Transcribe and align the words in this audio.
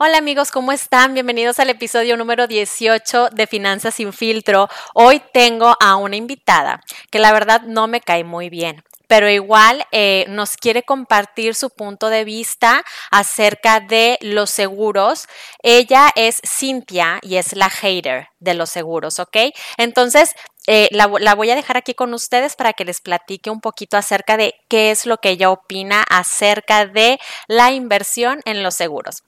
Hola 0.00 0.18
amigos, 0.18 0.52
¿cómo 0.52 0.70
están? 0.70 1.14
Bienvenidos 1.14 1.58
al 1.58 1.70
episodio 1.70 2.16
número 2.16 2.46
18 2.46 3.30
de 3.30 3.48
Finanzas 3.48 3.96
sin 3.96 4.12
filtro. 4.12 4.68
Hoy 4.94 5.20
tengo 5.32 5.74
a 5.80 5.96
una 5.96 6.14
invitada 6.14 6.80
que 7.10 7.18
la 7.18 7.32
verdad 7.32 7.62
no 7.62 7.88
me 7.88 8.00
cae 8.00 8.22
muy 8.22 8.48
bien 8.48 8.84
pero 9.08 9.28
igual 9.28 9.86
eh, 9.90 10.26
nos 10.28 10.56
quiere 10.58 10.82
compartir 10.82 11.54
su 11.54 11.70
punto 11.70 12.10
de 12.10 12.24
vista 12.24 12.84
acerca 13.10 13.80
de 13.80 14.18
los 14.20 14.50
seguros. 14.50 15.26
Ella 15.62 16.12
es 16.14 16.42
Cintia 16.46 17.18
y 17.22 17.36
es 17.36 17.56
la 17.56 17.70
hater 17.70 18.28
de 18.38 18.52
los 18.52 18.68
seguros, 18.68 19.18
¿ok? 19.18 19.36
Entonces, 19.78 20.34
eh, 20.66 20.88
la, 20.90 21.10
la, 21.20 21.34
voy 21.34 21.50
a 21.50 21.54
dejar 21.54 21.78
aquí 21.78 21.94
con 21.94 22.12
ustedes 22.12 22.54
para 22.54 22.74
que 22.74 22.84
les 22.84 23.00
platique 23.00 23.48
un 23.48 23.62
poquito 23.62 23.96
acerca 23.96 24.36
de 24.36 24.54
qué 24.68 24.90
es 24.90 25.06
lo 25.06 25.16
que 25.16 25.30
ella 25.30 25.50
opina 25.50 26.02
acerca 26.02 26.84
de 26.84 27.18
la 27.46 27.72
inversión 27.72 28.42
en 28.44 28.62
los 28.62 28.74
seguros. 28.74 29.22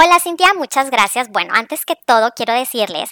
Hola 0.00 0.20
Cintia, 0.20 0.54
muchas 0.54 0.90
gracias. 0.90 1.28
Bueno, 1.28 1.52
antes 1.56 1.84
que 1.84 1.96
todo 1.96 2.30
quiero 2.30 2.52
decirles 2.52 3.10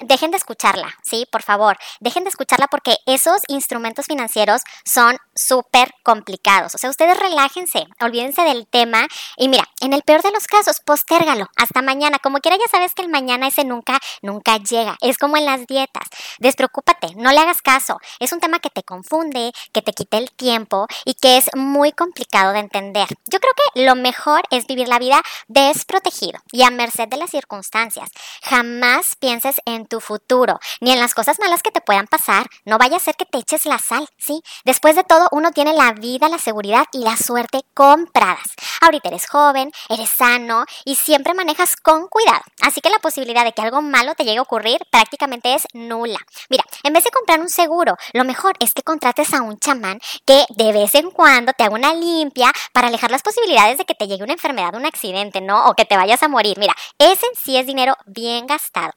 dejen 0.00 0.30
de 0.30 0.36
escucharla, 0.36 0.94
¿sí? 1.02 1.26
Por 1.30 1.42
favor, 1.42 1.76
dejen 2.00 2.24
de 2.24 2.30
escucharla 2.30 2.66
porque 2.68 2.96
esos 3.06 3.42
instrumentos 3.48 4.06
financieros 4.06 4.62
son 4.84 5.18
súper 5.34 5.92
complicados. 6.02 6.74
O 6.74 6.78
sea, 6.78 6.90
ustedes 6.90 7.18
relájense, 7.18 7.86
olvídense 8.00 8.42
del 8.42 8.66
tema 8.66 9.06
y 9.36 9.48
mira, 9.48 9.64
en 9.80 9.92
el 9.92 10.02
peor 10.02 10.22
de 10.22 10.30
los 10.32 10.46
casos, 10.46 10.80
postérgalo 10.80 11.48
hasta 11.56 11.82
mañana. 11.82 12.18
Como 12.18 12.38
quiera, 12.38 12.56
ya 12.56 12.68
sabes 12.70 12.94
que 12.94 13.02
el 13.02 13.08
mañana 13.08 13.48
ese 13.48 13.64
nunca, 13.64 13.98
nunca 14.22 14.58
llega. 14.58 14.96
Es 15.00 15.18
como 15.18 15.36
en 15.36 15.46
las 15.46 15.66
dietas. 15.66 16.08
Despreocúpate, 16.38 17.14
no 17.16 17.32
le 17.32 17.40
hagas 17.40 17.62
caso. 17.62 17.98
Es 18.20 18.32
un 18.32 18.40
tema 18.40 18.58
que 18.58 18.70
te 18.70 18.82
confunde, 18.82 19.52
que 19.72 19.82
te 19.82 19.92
quita 19.92 20.18
el 20.18 20.30
tiempo 20.32 20.86
y 21.04 21.14
que 21.14 21.36
es 21.36 21.50
muy 21.54 21.92
complicado 21.92 22.52
de 22.52 22.60
entender. 22.60 23.08
Yo 23.26 23.40
creo 23.40 23.52
que 23.54 23.84
lo 23.84 23.94
mejor 23.94 24.42
es 24.50 24.66
vivir 24.66 24.88
la 24.88 24.98
vida 24.98 25.22
desprotegido 25.48 26.40
y 26.50 26.62
a 26.62 26.70
merced 26.70 27.08
de 27.08 27.16
las 27.16 27.30
circunstancias. 27.30 28.10
Jamás 28.42 29.16
pienses 29.18 29.51
en 29.66 29.86
tu 29.86 30.00
futuro, 30.00 30.58
ni 30.80 30.92
en 30.92 31.00
las 31.00 31.14
cosas 31.14 31.38
malas 31.38 31.62
que 31.62 31.70
te 31.70 31.80
puedan 31.80 32.06
pasar. 32.06 32.46
No 32.64 32.78
vaya 32.78 32.96
a 32.96 33.00
ser 33.00 33.16
que 33.16 33.26
te 33.26 33.38
eches 33.38 33.66
la 33.66 33.78
sal, 33.78 34.08
¿sí? 34.18 34.42
Después 34.64 34.96
de 34.96 35.04
todo, 35.04 35.28
uno 35.32 35.52
tiene 35.52 35.72
la 35.72 35.92
vida, 35.92 36.28
la 36.28 36.38
seguridad 36.38 36.84
y 36.92 36.98
la 36.98 37.16
suerte 37.16 37.62
compradas. 37.74 38.46
Ahorita 38.80 39.08
eres 39.08 39.28
joven, 39.28 39.70
eres 39.88 40.10
sano 40.10 40.64
y 40.84 40.96
siempre 40.96 41.34
manejas 41.34 41.76
con 41.76 42.08
cuidado. 42.08 42.42
Así 42.62 42.80
que 42.80 42.90
la 42.90 42.98
posibilidad 42.98 43.44
de 43.44 43.52
que 43.52 43.62
algo 43.62 43.82
malo 43.82 44.14
te 44.14 44.24
llegue 44.24 44.38
a 44.38 44.42
ocurrir 44.42 44.80
prácticamente 44.90 45.54
es 45.54 45.66
nula. 45.72 46.18
Mira, 46.48 46.64
en 46.82 46.92
vez 46.92 47.04
de 47.04 47.10
comprar 47.10 47.40
un 47.40 47.48
seguro, 47.48 47.96
lo 48.12 48.24
mejor 48.24 48.54
es 48.60 48.74
que 48.74 48.82
contrates 48.82 49.32
a 49.34 49.42
un 49.42 49.58
chamán 49.58 50.00
que 50.26 50.44
de 50.50 50.72
vez 50.72 50.94
en 50.94 51.10
cuando 51.10 51.52
te 51.52 51.64
haga 51.64 51.74
una 51.74 51.94
limpia 51.94 52.50
para 52.72 52.88
alejar 52.88 53.10
las 53.10 53.22
posibilidades 53.22 53.78
de 53.78 53.84
que 53.84 53.94
te 53.94 54.06
llegue 54.06 54.24
una 54.24 54.32
enfermedad, 54.32 54.74
un 54.74 54.86
accidente, 54.86 55.40
¿no? 55.40 55.66
O 55.66 55.74
que 55.74 55.84
te 55.84 55.96
vayas 55.96 56.22
a 56.22 56.28
morir. 56.28 56.58
Mira, 56.58 56.74
ese 56.98 57.26
sí 57.42 57.56
es 57.56 57.66
dinero 57.66 57.96
bien 58.06 58.46
gastado. 58.46 58.92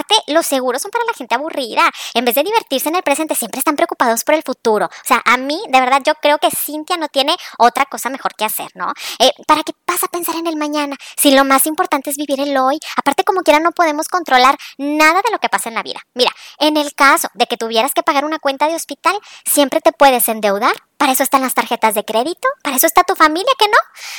Aparte, 0.00 0.32
los 0.32 0.46
seguros 0.46 0.80
son 0.80 0.90
para 0.90 1.04
la 1.04 1.12
gente 1.12 1.34
aburrida. 1.34 1.82
En 2.14 2.24
vez 2.24 2.34
de 2.34 2.42
divertirse 2.42 2.88
en 2.88 2.96
el 2.96 3.02
presente, 3.02 3.34
siempre 3.34 3.58
están 3.58 3.76
preocupados 3.76 4.24
por 4.24 4.34
el 4.34 4.42
futuro. 4.42 4.86
O 4.86 5.04
sea, 5.04 5.20
a 5.24 5.36
mí, 5.36 5.60
de 5.68 5.80
verdad, 5.80 6.00
yo 6.04 6.14
creo 6.14 6.38
que 6.38 6.48
Cintia 6.50 6.96
no 6.96 7.08
tiene 7.08 7.36
otra 7.58 7.84
cosa 7.84 8.08
mejor 8.08 8.34
que 8.34 8.46
hacer, 8.46 8.68
¿no? 8.74 8.92
Eh, 9.18 9.30
¿Para 9.46 9.62
qué 9.62 9.72
vas 9.86 10.02
a 10.02 10.08
pensar 10.08 10.36
en 10.36 10.46
el 10.46 10.56
mañana? 10.56 10.96
Si 11.16 11.34
lo 11.34 11.44
más 11.44 11.66
importante 11.66 12.08
es 12.08 12.16
vivir 12.16 12.40
el 12.40 12.56
hoy. 12.56 12.78
Aparte, 12.96 13.24
como 13.24 13.42
quiera, 13.42 13.60
no 13.60 13.72
podemos 13.72 14.08
controlar 14.08 14.56
nada 14.78 15.20
de 15.22 15.30
lo 15.30 15.38
que 15.38 15.50
pasa 15.50 15.68
en 15.68 15.74
la 15.74 15.82
vida. 15.82 16.00
Mira, 16.14 16.32
en 16.60 16.76
el 16.76 16.94
caso 16.94 17.28
de 17.34 17.46
que 17.46 17.56
tuvieras 17.56 17.92
que 17.92 18.02
pagar 18.02 18.24
una 18.24 18.38
cuenta 18.38 18.68
de 18.68 18.74
hospital, 18.74 19.18
siempre 19.44 19.80
te 19.80 19.92
puedes 19.92 20.28
endeudar. 20.28 20.74
Para 20.98 21.12
eso 21.12 21.22
están 21.22 21.40
las 21.40 21.54
tarjetas 21.54 21.94
de 21.94 22.04
crédito. 22.04 22.46
Para 22.62 22.76
eso 22.76 22.86
está 22.86 23.02
tu 23.02 23.16
familia, 23.16 23.52
¿que 23.58 23.66
no? 23.66 23.78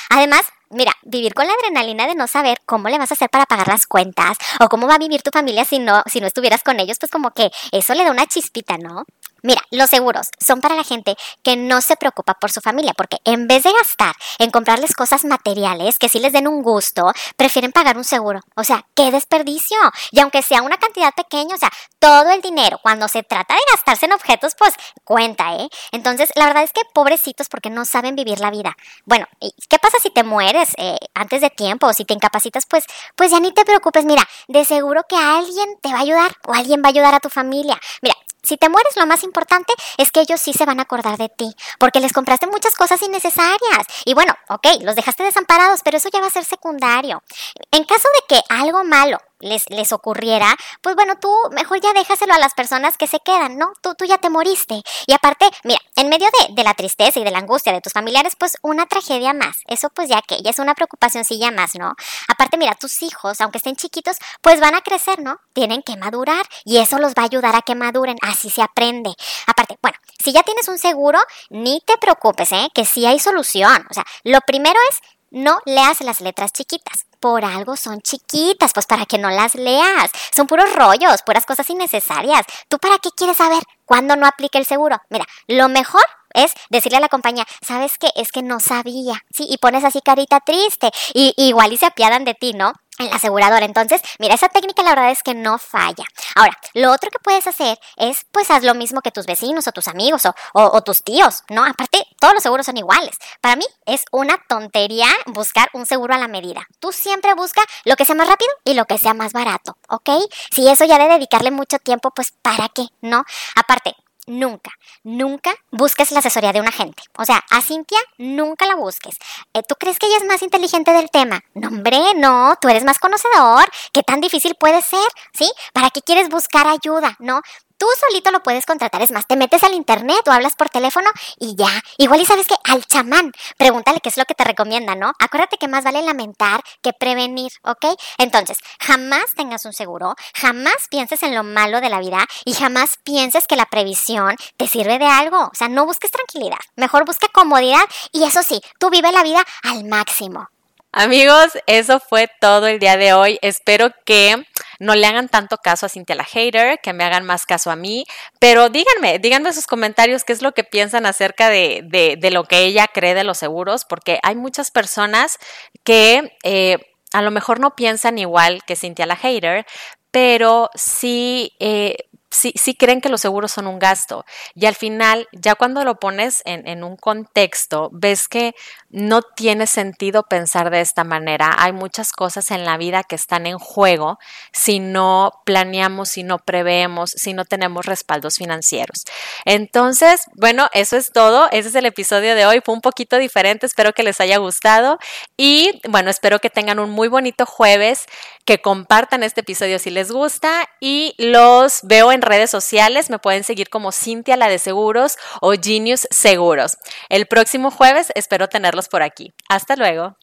Además, 0.09 0.41
mira, 0.72 0.94
vivir 1.03 1.34
con 1.34 1.46
la 1.46 1.53
adrenalina 1.53 2.07
de 2.07 2.16
no 2.16 2.28
saber 2.28 2.59
cómo 2.66 2.90
le 2.90 2.97
vas 2.97 3.12
a 3.12 3.13
hacer 3.13 3.30
para 3.30 3.46
pagar 3.46 3.68
las 3.68 3.85
cuentas 3.85 4.38
o 4.59 4.68
cómo 4.68 4.88
va 4.88 4.96
a 4.96 5.00
vivir 5.00 5.22
tu 5.22 5.30
familia 5.30 5.63
si 5.66 5.80
no, 5.80 6.03
si 6.07 6.19
no 6.19 6.28
estuvieras 6.28 6.63
con 6.63 6.80
ellos, 6.80 6.97
pues 7.00 7.12
como 7.12 7.31
que 7.31 7.51
eso 7.72 7.94
le 7.94 8.03
da 8.03 8.12
una 8.12 8.25
chispita, 8.25 8.78
¿no? 8.78 9.06
Mira, 9.44 9.62
los 9.72 9.90
seguros 9.90 10.29
son 10.40 10.62
para 10.62 10.75
la 10.75 10.84
gente 10.84 11.16
que 11.44 11.56
no 11.56 11.81
se 11.81 11.96
preocupa 11.96 12.35
por 12.35 12.52
su 12.52 12.62
familia, 12.62 12.94
porque 12.96 13.18
en 13.25 13.47
vez 13.47 13.63
de 13.63 13.72
gastar 13.74 14.16
en 14.40 14.52
comprarles 14.52 14.94
cosas 14.94 15.25
materiales 15.25 15.97
que 15.97 16.09
sí 16.09 16.19
les 16.19 16.34
den 16.34 16.47
un 16.47 16.62
gusto, 16.62 17.12
prefieren 17.35 17.72
pagar 17.72 17.97
un 17.97 18.03
seguro. 18.03 18.41
O 18.56 18.63
sea, 18.63 18.85
qué 18.96 19.12
desperdicio. 19.12 19.78
Y 20.12 20.19
aunque 20.19 20.44
sea 20.44 20.62
una 20.62 20.78
cantidad 20.78 21.13
pequeña, 21.13 21.56
o 21.56 21.57
sea, 21.57 21.72
todo 22.00 22.30
el 22.30 22.41
dinero, 22.41 22.80
cuando 22.81 23.07
se 23.07 23.24
trata 23.24 23.53
de 23.53 23.62
gastarse 23.74 24.06
en 24.06 24.13
objetos, 24.13 24.53
pues 24.57 24.74
cuenta, 25.03 25.56
¿eh? 25.56 25.69
Entonces, 25.91 26.30
la 26.35 26.46
verdad 26.46 26.63
es 26.63 26.72
que 26.72 26.81
pobrecitos 26.94 27.47
porque 27.50 27.69
no 27.69 27.85
saben 27.85 28.16
vivir 28.16 28.40
la 28.40 28.51
vida. 28.51 28.75
Bueno, 29.06 29.25
¿qué 29.40 29.80
pasa 29.80 29.97
si 30.01 30.09
te 30.09 30.24
mueres 30.24 30.69
eh, 30.78 30.97
antes 31.13 31.41
de 31.41 31.50
tiempo 31.50 31.88
o 31.88 31.94
si 31.94 32.06
te 32.06 32.13
incapacitas? 32.13 32.66
Pues, 32.68 32.85
pues 33.16 33.31
ya 33.31 33.40
ni 33.40 33.51
te 33.51 33.66
preocupes, 33.66 34.06
mira, 34.06 34.28
de 34.47 34.66
seguro 34.66 35.03
que 35.07 35.16
alguien 35.16 35.78
te 35.81 35.90
va 35.91 36.00
a 36.00 36.01
ayudar 36.01 36.31
o 36.47 36.53
alguien 36.53 36.81
va 36.81 36.88
a 36.88 36.90
ayudar 36.90 37.13
a 37.13 37.19
tu 37.19 37.30
familia. 37.30 37.80
Mira, 38.01 38.16
si 38.44 38.57
te 38.57 38.69
mueres, 38.69 38.96
lo 38.96 39.06
más 39.06 39.24
importante 39.24 39.74
es 39.97 40.12
que 40.12 40.22
ellos 40.22 40.41
sí 40.41 40.53
se 40.53 40.66
van 40.66 40.79
a 40.79 40.84
acordar 40.84 41.18
de 41.18 41.29
ti, 41.29 41.56
porque 41.79 42.00
les 42.00 42.13
compraste 42.13 42.47
muchas 42.47 42.75
cosas 42.75 43.02
innecesarias. 43.02 43.85
Y 44.06 44.13
bueno, 44.13 44.34
ok, 44.50 44.68
los 44.81 44.96
dejaste 44.96 45.24
desamparados, 45.24 45.81
pero 45.84 45.97
eso 45.97 46.09
ya 46.12 46.22
va 46.22 46.28
a 46.28 46.31
ser 46.31 46.46
secundario. 46.46 47.24
En 47.72 47.84
caso 47.84 48.07
de 48.16 48.35
que 48.35 48.44
algo 48.50 48.84
malo 48.84 49.18
les, 49.41 49.69
les 49.69 49.91
ocurriera, 49.91 50.56
pues 50.81 50.96
bueno, 50.96 51.16
tú 51.19 51.31
mejor 51.52 51.81
ya 51.81 51.94
déjaselo 51.94 52.34
a 52.34 52.40
las 52.40 52.53
personas 52.53 52.97
que 52.97 53.07
se 53.07 53.19
quedan, 53.19 53.57
¿no? 53.57 53.72
Tú, 53.81 53.96
tú 53.96 54.06
ya 54.06 54.18
te 54.18 54.29
moriste. 54.29 54.81
Y 55.07 55.13
aparte, 55.13 55.46
mira, 55.63 55.79
en 55.96 56.09
medio 56.09 56.28
de, 56.40 56.53
de 56.53 56.63
la 56.63 56.74
tristeza 56.74 57.19
y 57.19 57.24
de 57.24 57.31
la 57.31 57.40
angustia 57.40 57.74
de 57.74 57.81
tus 57.81 57.94
familiares, 57.94 58.35
pues 58.38 58.57
una 58.62 58.85
tragedia 58.85 59.34
más. 59.34 59.57
Eso 59.68 59.90
pues 59.90 60.09
ya 60.09 60.22
que 60.22 60.41
ya 60.41 60.51
es 60.51 60.59
una 60.59 60.75
preocupacióncilla 60.75 61.51
más, 61.51 61.75
¿no? 61.75 61.94
Aparte, 62.28 62.57
mira, 62.57 62.75
tus 62.75 63.01
hijos, 63.01 63.41
aunque 63.41 63.57
estén 63.57 63.75
chiquitos, 63.75 64.18
pues 64.41 64.59
van 64.59 64.75
a 64.75 64.81
crecer, 64.81 65.22
¿no? 65.22 65.40
Tienen 65.53 65.81
que 65.84 65.97
madurar 65.97 66.46
y 66.66 66.78
eso 66.78 66.97
los 66.97 67.13
va 67.13 67.24
a 67.24 67.25
ayudar 67.25 67.56
a 67.56 67.62
que 67.62 67.75
maduren. 67.75 68.18
Así 68.22 68.50
se 68.50 68.62
aprende. 68.62 69.13
Aparte, 69.47 69.78
bueno, 69.81 69.97
si 70.24 70.31
ya 70.31 70.44
tienes 70.44 70.68
un 70.68 70.78
seguro, 70.78 71.19
ni 71.50 71.81
te 71.85 71.97
preocupes, 71.97 72.51
¿eh? 72.51 72.69
Que 72.74 72.85
sí 72.85 73.06
hay 73.06 73.19
solución. 73.19 73.85
O 73.90 73.94
sea, 73.94 74.06
lo 74.24 74.40
primero 74.41 74.80
es 74.91 75.00
no 75.31 75.59
leas 75.66 76.02
las 76.02 76.22
letras 76.22 76.53
chiquitas 76.53 77.06
por 77.22 77.46
algo 77.46 77.78
son 77.78 78.02
chiquitas, 78.02 78.74
pues 78.74 78.88
para 78.88 79.06
que 79.06 79.18
no 79.18 79.30
las 79.30 79.56
leas. 79.56 80.12
Son 80.36 80.47
puros 80.47 80.74
rollos, 80.74 81.22
puras 81.22 81.46
cosas 81.46 81.69
innecesarias. 81.69 82.46
¿Tú 82.68 82.80
para 82.80 82.97
qué 82.97 83.09
quieres 83.16 83.38
saber 83.38 83.64
cuándo 83.86 84.16
no 84.16 84.25
aplique 84.25 84.58
el 84.58 84.66
seguro? 84.66 85.00
Mira, 85.09 85.25
lo 85.47 85.69
mejor 85.69 86.03
es 86.34 86.53
decirle 86.69 86.97
a 86.97 87.02
la 87.02 87.09
compañía, 87.09 87.46
¿sabes 87.62 87.97
qué? 87.97 88.09
Es 88.16 88.31
que 88.31 88.42
no 88.42 88.59
sabía, 88.59 89.24
¿sí? 89.31 89.46
Y 89.47 89.58
pones 89.59 89.84
así 89.84 90.02
carita 90.02 90.40
triste 90.40 90.92
y 91.14 91.34
igual 91.38 91.72
y 91.72 91.78
se 91.78 91.86
apiadan 91.86 92.25
de 92.25 92.34
ti, 92.34 92.53
¿no? 92.53 92.74
en 93.02 93.09
la 93.09 93.16
aseguradora. 93.16 93.66
Entonces, 93.66 94.02
mira, 94.19 94.36
esa 94.36 94.50
técnica 94.50 94.84
la 94.84 94.92
verdad 94.92 95.12
es 95.12 95.24
que 95.24 95.34
no 95.34 95.58
falla. 95.58 96.06
Ahora, 96.36 96.58
lo 96.74 96.92
otro 96.92 97.09
que 97.09 97.19
puedes 97.19 97.48
hacer 97.48 97.80
es, 97.98 98.25
pues, 98.31 98.50
haz 98.52 98.63
lo 98.63 98.75
mismo 98.75 99.02
que 99.02 99.12
tus 99.12 99.25
vecinos 99.25 99.68
o 99.68 99.72
tus 99.72 99.88
amigos 99.88 100.25
o, 100.25 100.34
o, 100.53 100.81
tus 100.81 101.03
tíos, 101.03 101.44
¿no? 101.50 101.66
Aparte, 101.66 102.06
todos 102.21 102.35
los 102.35 102.43
seguros 102.43 102.67
son 102.67 102.77
iguales. 102.77 103.17
Para 103.41 103.55
mí 103.55 103.65
es 103.85 104.05
una 104.11 104.37
tontería 104.47 105.07
buscar 105.25 105.69
un 105.73 105.85
seguro 105.87 106.13
a 106.13 106.19
la 106.19 106.27
medida. 106.27 106.67
Tú 106.79 106.91
siempre 106.91 107.33
busca 107.33 107.61
lo 107.83 107.95
que 107.95 108.06
sea 108.06 108.15
más 108.15 108.29
rápido 108.29 108.51
y 108.63 108.75
lo 108.75 108.85
que 108.85 109.00
sea 109.00 109.15
más 109.15 109.33
barato, 109.33 109.75
¿ok? 109.89 110.09
Si 110.51 110.69
eso 110.69 110.85
ya 110.85 111.00
de 111.00 111.07
dedicarle 111.07 111.50
mucho 111.50 111.79
tiempo, 111.79 112.12
pues, 112.12 112.31
¿para 112.44 112.69
qué? 112.69 112.85
¿No? 113.01 113.23
Aparte, 113.56 113.95
nunca, 114.27 114.71
nunca 115.03 115.51
busques 115.71 116.12
la 116.12 116.19
asesoría 116.19 116.53
de 116.53 116.62
un 116.62 116.68
agente. 116.68 117.01
O 117.18 117.25
sea, 117.25 117.44
a 117.50 117.62
Cintia 117.62 118.00
nunca 118.19 118.67
la 118.67 118.75
busques. 118.75 119.15
Eh, 119.53 119.63
¿Tú 119.67 119.75
crees 119.79 119.97
que 119.97 120.06
ella 120.06 120.17
es 120.17 120.25
más 120.25 120.44
inteligente 120.44 120.94
del 120.94 121.09
tema? 121.09 121.41
No, 121.56 121.69
hombre, 121.69 122.00
no, 122.15 122.56
tú 122.62 122.69
eres 122.69 122.83
más 122.83 123.00
conocedor. 123.00 123.65
¿Qué 123.94 124.03
tan 124.03 124.21
difícil 124.21 124.56
puede 124.56 124.81
ser? 124.81 125.07
¿Sí? 125.33 125.51
¿Para 125.74 125.89
qué 125.89 126.01
quieres 126.01 126.29
buscar 126.29 126.67
ayuda? 126.67 127.15
No, 127.19 127.41
Tú 127.81 127.88
solito 128.00 128.30
lo 128.30 128.44
puedes 128.44 128.68
contratar, 128.68 129.01
es 129.01 129.10
más, 129.10 129.25
te 129.25 129.36
metes 129.36 129.63
al 129.63 129.74
internet 129.74 130.22
o 130.28 130.31
hablas 130.31 130.56
por 130.56 130.69
teléfono 130.69 131.10
y 131.39 131.56
ya. 131.56 131.81
Igual 131.98 132.22
y 132.22 132.28
sabes 132.28 132.45
que 132.45 132.54
al 132.63 132.86
chamán, 132.86 133.31
pregúntale 133.57 134.00
qué 134.01 134.10
es 134.10 134.18
lo 134.18 134.25
que 134.25 134.36
te 134.36 134.44
recomienda, 134.44 134.94
¿no? 134.94 135.13
Acuérdate 135.18 135.57
que 135.57 135.68
más 135.68 135.83
vale 135.83 136.04
lamentar 136.04 136.62
que 136.83 136.94
prevenir, 136.94 137.51
¿ok? 137.63 138.00
Entonces, 138.19 138.60
jamás 138.80 139.33
tengas 139.36 139.66
un 139.66 139.74
seguro, 139.74 140.13
jamás 140.36 140.75
pienses 140.92 141.24
en 141.24 141.33
lo 141.33 141.42
malo 141.42 141.81
de 141.81 141.89
la 141.89 142.00
vida 142.00 142.28
y 142.45 142.54
jamás 142.54 143.00
pienses 143.04 143.48
que 143.48 143.56
la 143.56 143.66
previsión 143.66 144.36
te 144.57 144.68
sirve 144.68 145.00
de 145.00 145.07
algo. 145.07 145.45
O 145.45 145.56
sea, 145.56 145.68
no 145.68 145.88
busques 145.88 146.12
tranquilidad, 146.12 146.60
mejor 146.75 147.04
busca 147.04 147.30
comodidad 147.30 147.81
y 148.12 148.25
eso 148.25 148.44
sí, 148.44 148.62
tú 148.77 148.92
vive 148.92 149.12
la 149.12 149.24
vida 149.24 149.44
al 149.63 149.86
máximo. 149.86 150.50
Amigos, 150.94 151.57
eso 151.68 152.01
fue 152.01 152.30
todo 152.42 152.68
el 152.68 152.77
día 152.77 152.98
de 152.98 153.13
hoy. 153.13 153.39
Espero 153.42 153.92
que 154.06 154.45
no 154.81 154.95
le 154.95 155.06
hagan 155.06 155.30
tanto 155.30 155.57
caso 155.57 155.86
a 155.86 155.89
Cintia 155.89 156.16
la 156.16 156.24
hater, 156.24 156.80
que 156.81 156.92
me 156.92 157.04
hagan 157.04 157.24
más 157.24 157.45
caso 157.45 157.69
a 157.69 157.75
mí, 157.75 158.04
pero 158.39 158.69
díganme, 158.69 159.19
díganme 159.19 159.54
sus 159.54 159.68
comentarios 159.68 160.24
qué 160.24 160.33
es 160.33 160.42
lo 160.42 160.54
que 160.54 160.63
piensan 160.63 161.06
acerca 161.06 161.50
de, 161.50 161.83
de, 162.19 162.31
lo 162.31 162.45
que 162.45 162.66
ella 162.66 162.88
cree 162.92 163.13
de 163.13 163.24
los 163.24 163.38
seguros, 163.38 163.86
porque 163.86 164.19
hay 164.24 164.36
muchas 164.36 164.72
personas 164.72 165.38
que... 165.83 166.36
Eh, 166.44 166.78
a 167.13 167.22
lo 167.22 167.30
mejor 167.30 167.60
no 167.60 167.75
piensan 167.75 168.18
igual 168.18 168.63
que 168.63 168.78
Cintia 168.78 169.06
la 169.06 169.18
hater, 169.18 169.66
pero 170.12 170.69
sí 170.75 171.51
eh, 171.60 171.98
sí, 172.31 172.54
sí 172.56 172.75
creen 172.75 173.01
que 173.01 173.10
los 173.10 173.22
seguros 173.22 173.51
son 173.51 173.68
un 173.68 173.78
gasto. 173.78 174.25
Y 174.56 174.66
al 174.66 174.75
final, 174.75 175.28
ya 175.31 175.56
cuando 175.56 175.83
lo 175.83 176.00
pones 176.00 176.42
en, 176.45 176.68
en, 176.68 176.83
un 176.83 176.95
contexto, 176.95 177.89
ves 177.92 178.28
que 178.28 178.56
no 178.89 179.22
tiene 179.22 179.68
sentido 179.68 180.24
pensar 180.24 180.69
de 180.69 180.81
esta 180.81 181.04
manera. 181.04 181.56
Hay 181.57 181.74
muchas 181.74 182.12
cosas 182.13 182.51
en 182.51 182.66
la 182.66 182.78
vida 182.78 183.04
que 183.04 183.16
están 183.16 183.45
en 183.45 183.60
juego 183.60 184.18
si 184.54 184.80
no 184.80 185.31
planeamos, 185.45 186.10
si 186.10 186.24
no 186.24 186.39
preveemos, 186.39 187.12
si 187.12 187.33
no 187.33 187.45
tenemos 187.45 187.86
respaldos 187.86 188.38
financieros. 188.38 189.04
Entonces, 189.45 190.24
bueno, 190.36 190.69
eso 190.74 190.98
es 190.98 191.12
todo. 191.12 191.50
Ese 191.51 191.69
es 191.69 191.75
el 191.75 191.86
episodio 191.86 192.36
de 192.36 192.45
hoy. 192.45 192.62
Fue 192.63 192.74
un 192.74 192.81
poquito 192.81 193.18
diferente. 193.18 193.66
Espero 193.66 193.94
que 193.94 194.04
les 194.04 194.19
haya 194.22 194.38
gustado. 194.38 194.98
Y 195.38 195.81
bueno, 195.89 196.10
espero 196.10 196.39
que 196.39 196.50
tengan 196.50 196.80
un 196.80 196.89
muy 196.89 197.07
bonito 197.07 197.45
jueves, 197.45 198.06
que 198.45 198.62
compartan 198.62 199.24
este 199.24 199.42
episodio 199.42 199.80
si 199.80 199.89
les 199.89 200.12
gusta 200.12 200.68
y 200.80 201.13
los 201.18 201.80
veo 201.84 202.12
en 202.21 202.29
redes 202.29 202.50
sociales. 202.50 203.09
Me 203.09 203.19
pueden 203.19 203.44
seguir 203.44 203.69
como 203.69 203.91
Cintia 203.91 204.38
la 204.38 204.47
de 204.47 204.59
Seguros 204.59 205.18
o 205.41 205.53
Genius 205.62 206.07
Seguros. 206.12 206.77
El 207.09 207.25
próximo 207.25 207.71
jueves 207.71 208.12
espero 208.15 208.47
tenerlos 208.47 208.88
por 208.88 209.01
aquí. 209.01 209.33
Hasta 209.50 209.75
luego. 209.75 210.15